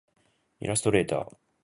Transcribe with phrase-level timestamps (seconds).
[0.61, 1.35] イラストレーター